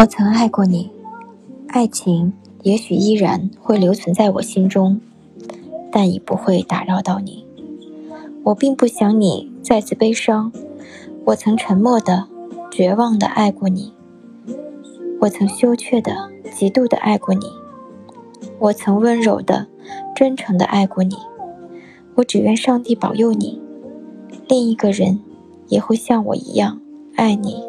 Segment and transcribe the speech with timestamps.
[0.00, 0.90] 我曾爱过你，
[1.68, 4.98] 爱情也许依然会留存在我心中，
[5.92, 7.44] 但已不会打扰到你。
[8.44, 10.50] 我并不想你再次悲伤。
[11.26, 12.26] 我曾沉默的、
[12.70, 13.92] 绝望的爱过你，
[15.20, 17.44] 我曾羞怯的、极度的爱过你，
[18.58, 19.66] 我曾温柔的、
[20.16, 21.14] 真诚的爱过你。
[22.14, 23.60] 我只愿上帝保佑你，
[24.48, 25.20] 另一个人
[25.68, 26.80] 也会像我一样
[27.16, 27.62] 爱你。